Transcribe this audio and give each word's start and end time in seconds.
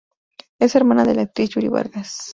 Es 0.57 0.73
hermana 0.73 1.03
de 1.05 1.13
la 1.13 1.21
actriz 1.21 1.51
Yuri 1.51 1.67
Vargas. 1.67 2.25